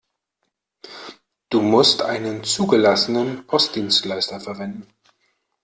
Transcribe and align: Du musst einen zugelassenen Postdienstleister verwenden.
Du 1.51 1.61
musst 1.61 2.01
einen 2.01 2.43
zugelassenen 2.43 3.45
Postdienstleister 3.45 4.39
verwenden. 4.39 4.87